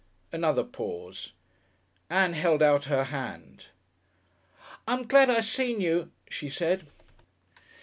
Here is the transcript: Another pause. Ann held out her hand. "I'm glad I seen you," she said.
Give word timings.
Another 0.31 0.63
pause. 0.63 1.31
Ann 2.09 2.33
held 2.33 2.63
out 2.63 2.85
her 2.85 3.03
hand. 3.13 3.67
"I'm 4.87 5.03
glad 5.05 5.29
I 5.29 5.41
seen 5.41 5.79
you," 5.79 6.09
she 6.27 6.49
said. 6.49 6.87